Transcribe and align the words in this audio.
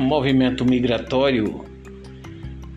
movimento 0.00 0.64
migratório 0.64 1.64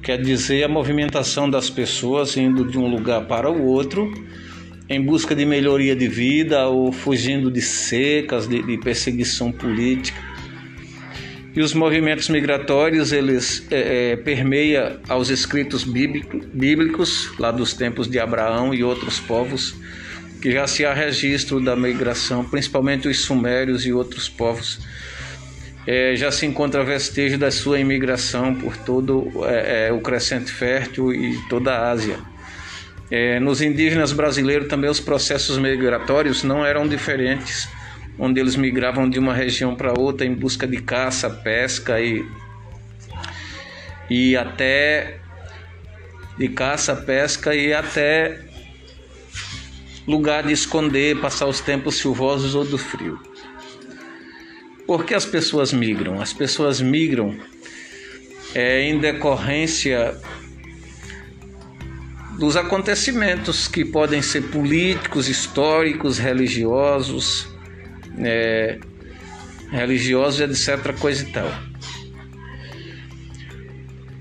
quer 0.01 0.21
dizer 0.21 0.63
a 0.63 0.67
movimentação 0.67 1.49
das 1.49 1.69
pessoas 1.69 2.35
indo 2.35 2.65
de 2.65 2.77
um 2.77 2.87
lugar 2.87 3.25
para 3.25 3.49
o 3.49 3.65
outro 3.65 4.11
em 4.89 5.01
busca 5.01 5.33
de 5.33 5.45
melhoria 5.45 5.95
de 5.95 6.07
vida 6.07 6.67
ou 6.67 6.91
fugindo 6.91 7.49
de 7.49 7.61
secas, 7.61 8.47
de, 8.47 8.61
de 8.61 8.77
perseguição 8.77 9.51
política. 9.51 10.19
E 11.55 11.61
os 11.61 11.73
movimentos 11.73 12.29
migratórios 12.29 13.11
eles 13.11 13.65
é, 13.71 14.11
é, 14.11 14.15
permeia 14.17 14.99
aos 15.07 15.29
escritos 15.29 15.83
bíblico, 15.83 16.41
bíblicos 16.53 17.31
lá 17.39 17.51
dos 17.51 17.73
tempos 17.73 18.07
de 18.07 18.19
Abraão 18.19 18.73
e 18.73 18.83
outros 18.83 19.19
povos 19.19 19.75
que 20.41 20.51
já 20.51 20.67
se 20.67 20.83
há 20.83 20.93
registro 20.93 21.61
da 21.61 21.73
migração, 21.73 22.43
principalmente 22.43 23.07
os 23.07 23.21
sumérios 23.21 23.85
e 23.85 23.93
outros 23.93 24.27
povos. 24.27 24.81
É, 25.85 26.15
já 26.15 26.31
se 26.31 26.45
encontra 26.45 26.83
vestígio 26.83 27.37
da 27.37 27.51
sua 27.51 27.79
imigração 27.79 28.55
por 28.55 28.77
todo 28.77 29.31
é, 29.45 29.87
é, 29.87 29.91
o 29.91 29.99
crescente 29.99 30.51
fértil 30.51 31.13
e 31.13 31.37
toda 31.49 31.73
a 31.73 31.91
Ásia. 31.91 32.19
É, 33.11 33.39
nos 33.39 33.61
indígenas 33.61 34.13
brasileiros 34.13 34.67
também 34.67 34.89
os 34.89 34.99
processos 34.99 35.57
migratórios 35.57 36.41
não 36.41 36.65
eram 36.65 36.87
diferentes, 36.87 37.67
onde 38.17 38.39
eles 38.39 38.55
migravam 38.55 39.09
de 39.09 39.19
uma 39.19 39.33
região 39.33 39.75
para 39.75 39.93
outra 39.99 40.25
em 40.25 40.33
busca 40.33 40.65
de 40.65 40.81
caça, 40.81 41.29
pesca 41.29 41.99
e, 41.99 42.25
e 44.09 44.37
até 44.37 45.19
de 46.37 46.47
caça, 46.47 46.95
pesca 46.95 47.53
e 47.53 47.73
até 47.73 48.39
lugar 50.07 50.43
de 50.43 50.53
esconder, 50.53 51.19
passar 51.19 51.47
os 51.47 51.59
tempos 51.59 51.97
chuvosos 51.97 52.55
ou 52.55 52.65
do 52.65 52.77
frio. 52.77 53.19
Por 54.85 55.05
que 55.05 55.13
as 55.13 55.25
pessoas 55.25 55.71
migram? 55.71 56.21
As 56.21 56.33
pessoas 56.33 56.81
migram 56.81 57.37
é, 58.53 58.81
em 58.81 58.99
decorrência 58.99 60.15
dos 62.37 62.57
acontecimentos 62.57 63.67
que 63.67 63.85
podem 63.85 64.21
ser 64.21 64.49
políticos, 64.49 65.29
históricos, 65.29 66.17
religiosos, 66.17 67.47
é, 68.17 68.79
religiosos, 69.71 70.41
etc. 70.41 70.93
coisa 70.97 71.23
e 71.23 71.31
tal. 71.31 71.49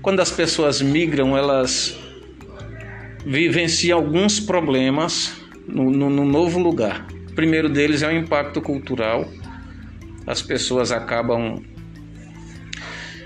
Quando 0.01 0.19
as 0.19 0.31
pessoas 0.31 0.81
migram, 0.81 1.37
elas 1.37 1.97
vivenciam 3.25 3.97
alguns 3.97 4.39
problemas 4.39 5.33
no, 5.67 5.89
no, 5.89 6.09
no 6.09 6.25
novo 6.25 6.59
lugar. 6.59 7.07
O 7.31 7.33
primeiro 7.33 7.69
deles 7.69 8.03
é 8.03 8.07
o 8.07 8.11
impacto 8.11 8.61
cultural. 8.61 9.29
As 10.25 10.41
pessoas 10.41 10.91
acabam 10.91 11.61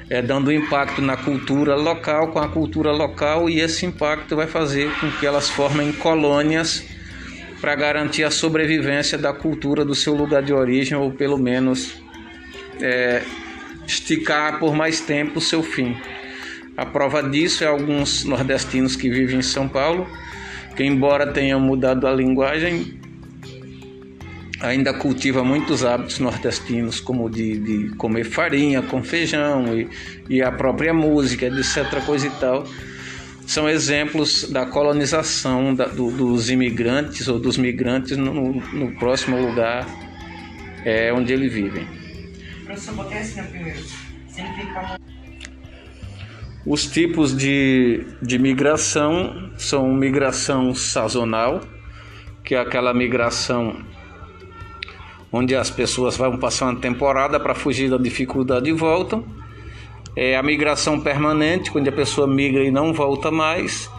é, 0.09 0.22
dando 0.22 0.52
impacto 0.52 1.02
na 1.02 1.17
cultura 1.17 1.76
local 1.76 2.30
com 2.30 2.39
a 2.39 2.48
cultura 2.48 2.92
local 2.92 3.50
e 3.50 3.59
esse 3.59 3.86
impacto 3.86 4.36
vai 4.36 4.48
fazer 4.48 4.89
com 5.00 5.12
que 5.12 5.26
elas 5.26 5.50
formem 5.50 5.92
colônias 5.92 6.84
para 7.59 7.76
garantir 7.76 8.23
a 8.23 8.31
sobrevivência 8.31 9.17
da 9.17 9.34
cultura 9.34 9.84
do 9.84 9.95
seu 9.95 10.16
lugar 10.16 10.44
de 10.44 10.54
origem 10.54 10.98
ou 10.98 11.12
pelo 11.12 11.38
menos 11.38 11.95
é, 12.81 13.23
esticar 13.86 14.59
por 14.59 14.76
mais 14.76 15.00
tempo 15.02 15.39
o 15.39 15.42
seu 15.42 15.61
fim. 15.64 15.98
A 16.76 16.86
prova 16.86 17.23
disso 17.23 17.64
é 17.64 17.67
alguns 17.67 18.23
nordestinos 18.23 18.95
que 18.95 19.09
vivem 19.09 19.39
em 19.39 19.42
São 19.42 19.67
Paulo 19.67 20.08
que 20.78 20.84
embora 20.84 21.34
tenha 21.34 21.58
mudado 21.58 22.06
a 22.06 22.14
linguagem, 22.14 22.97
ainda 24.60 24.94
cultiva 24.94 25.44
muitos 25.44 25.86
hábitos 25.86 26.20
nordestinos, 26.20 27.00
como 27.00 27.30
de, 27.30 27.58
de 27.58 27.96
comer 27.96 28.24
farinha 28.24 28.82
com 28.82 29.04
feijão 29.04 29.78
e, 29.78 29.90
e, 30.30 30.42
a 30.42 30.52
própria 30.52 30.94
música, 30.94 31.45
etc. 31.45 32.04
coisa 32.06 32.28
e 32.28 32.32
tal. 32.32 32.67
São 33.46 33.70
exemplos 33.70 34.50
da 34.52 34.66
colonização 34.66 35.73
da, 35.73 35.86
do, 35.86 36.12
dos 36.12 36.50
imigrantes 36.50 37.28
ou 37.28 37.40
dos 37.40 37.58
migrantes 37.58 38.17
no, 38.17 38.54
no 38.54 38.92
próximo 38.98 39.40
lugar 39.40 39.88
é, 40.84 41.14
onde 41.14 41.32
eles 41.32 41.54
vivem. 41.54 41.88
Professor, 42.66 42.96
botei 42.96 43.20
assim 43.20 43.44
primeiro. 43.44 43.80
Significa 44.28 44.98
os 46.70 46.86
tipos 46.86 47.34
de, 47.34 48.06
de 48.22 48.38
migração 48.38 49.54
são 49.58 49.88
migração 49.94 50.76
sazonal, 50.76 51.62
que 52.44 52.56
é 52.56 52.60
aquela 52.60 52.94
migração 52.94 53.86
onde 55.32 55.55
as 55.55 55.70
pessoas 55.70 56.17
vão 56.17 56.38
passar 56.38 56.65
uma 56.65 56.80
temporada 56.80 57.39
para 57.39 57.54
fugir 57.54 57.89
da 57.89 57.98
dificuldade 57.98 58.70
e 58.70 58.73
voltam. 58.73 59.23
É 60.15 60.36
a 60.36 60.43
migração 60.43 60.99
permanente, 60.99 61.71
quando 61.71 61.88
a 61.88 61.92
pessoa 61.92 62.27
migra 62.27 62.64
e 62.64 62.71
não 62.71 62.93
volta 62.93 63.30
mais. 63.30 63.89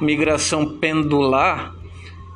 Migração 0.00 0.78
pendular, 0.78 1.74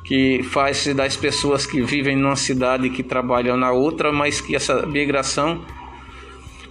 que 0.03 0.43
faz-se 0.43 0.93
das 0.93 1.15
pessoas 1.15 1.65
que 1.65 1.81
vivem 1.81 2.15
numa 2.15 2.35
cidade 2.35 2.87
e 2.87 2.89
que 2.89 3.01
trabalham 3.01 3.57
na 3.57 3.71
outra, 3.71 4.11
mas 4.11 4.41
que 4.41 4.55
essa 4.55 4.85
migração 4.85 5.63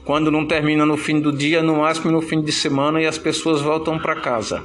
quando 0.04 0.30
não 0.32 0.44
termina 0.44 0.84
no 0.84 0.96
fim 0.96 1.20
do 1.20 1.32
dia, 1.32 1.62
no 1.62 1.76
máximo 1.76 2.10
no 2.10 2.20
fim 2.20 2.40
de 2.40 2.50
semana 2.50 3.00
e 3.00 3.06
as 3.06 3.18
pessoas 3.18 3.60
voltam 3.60 3.98
para 3.98 4.16
casa. 4.16 4.62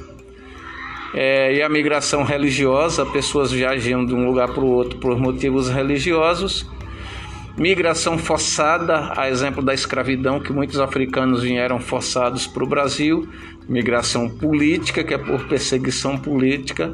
É, 1.14 1.54
e 1.54 1.62
a 1.62 1.68
migração 1.68 2.22
religiosa, 2.22 3.06
pessoas 3.06 3.50
viajam 3.50 4.04
de 4.04 4.14
um 4.14 4.26
lugar 4.26 4.48
para 4.48 4.62
o 4.62 4.68
outro 4.68 4.98
por 4.98 5.18
motivos 5.18 5.68
religiosos. 5.68 6.68
Migração 7.58 8.16
forçada, 8.16 9.12
a 9.16 9.28
exemplo 9.28 9.60
da 9.60 9.74
escravidão, 9.74 10.38
que 10.38 10.52
muitos 10.52 10.78
africanos 10.78 11.42
vieram 11.42 11.80
forçados 11.80 12.46
para 12.46 12.62
o 12.62 12.66
Brasil. 12.68 13.28
Migração 13.68 14.30
política, 14.30 15.02
que 15.02 15.12
é 15.12 15.18
por 15.18 15.44
perseguição 15.48 16.16
política. 16.16 16.92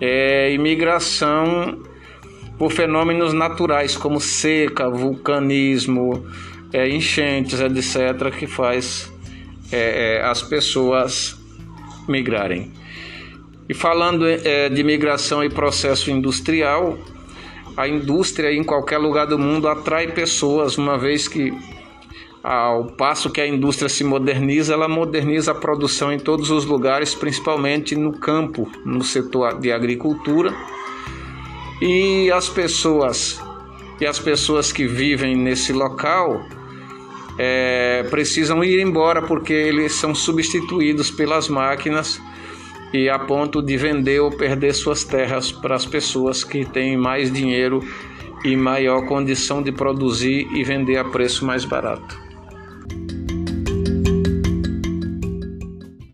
É, 0.00 0.50
e 0.50 0.56
migração 0.56 1.82
por 2.58 2.72
fenômenos 2.72 3.34
naturais, 3.34 3.98
como 3.98 4.18
seca, 4.18 4.88
vulcanismo, 4.88 6.26
é, 6.72 6.88
enchentes, 6.88 7.60
etc., 7.60 8.34
que 8.34 8.46
faz 8.46 9.12
é, 9.70 10.20
é, 10.20 10.22
as 10.22 10.42
pessoas 10.42 11.38
migrarem. 12.08 12.72
E 13.68 13.74
falando 13.74 14.26
é, 14.26 14.70
de 14.70 14.82
migração 14.82 15.44
e 15.44 15.50
processo 15.50 16.10
industrial, 16.10 16.98
a 17.76 17.86
indústria 17.86 18.52
em 18.52 18.64
qualquer 18.64 18.98
lugar 18.98 19.26
do 19.26 19.38
mundo 19.38 19.68
atrai 19.68 20.08
pessoas, 20.08 20.78
uma 20.78 20.96
vez 20.96 21.28
que 21.28 21.52
ao 22.42 22.84
passo 22.84 23.28
que 23.28 23.40
a 23.40 23.46
indústria 23.46 23.88
se 23.88 24.04
moderniza, 24.04 24.72
ela 24.72 24.88
moderniza 24.88 25.50
a 25.50 25.54
produção 25.54 26.12
em 26.12 26.18
todos 26.18 26.50
os 26.50 26.64
lugares, 26.64 27.14
principalmente 27.14 27.96
no 27.96 28.12
campo, 28.12 28.70
no 28.84 29.02
setor 29.02 29.58
de 29.58 29.72
agricultura. 29.72 30.54
E 31.82 32.30
as 32.30 32.48
pessoas 32.48 33.40
e 34.00 34.06
as 34.06 34.18
pessoas 34.18 34.72
que 34.72 34.86
vivem 34.86 35.34
nesse 35.34 35.72
local 35.72 36.40
é, 37.38 38.06
precisam 38.10 38.62
ir 38.62 38.80
embora 38.80 39.22
porque 39.22 39.52
eles 39.52 39.94
são 39.94 40.14
substituídos 40.14 41.10
pelas 41.10 41.48
máquinas 41.48 42.20
e 42.96 43.08
a 43.08 43.18
ponto 43.18 43.60
de 43.60 43.76
vender 43.76 44.20
ou 44.20 44.30
perder 44.30 44.72
suas 44.74 45.04
terras 45.04 45.52
para 45.52 45.74
as 45.74 45.84
pessoas 45.84 46.42
que 46.42 46.64
têm 46.64 46.96
mais 46.96 47.32
dinheiro 47.32 47.80
e 48.44 48.56
maior 48.56 49.06
condição 49.06 49.62
de 49.62 49.70
produzir 49.70 50.48
e 50.54 50.64
vender 50.64 50.96
a 50.96 51.04
preço 51.04 51.44
mais 51.44 51.64
barato. 51.64 52.25